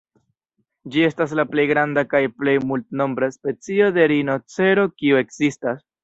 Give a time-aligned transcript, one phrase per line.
[0.93, 5.85] Ĝi estas la plej granda kaj plej multnombra specio de rinocero kiu ekzistas.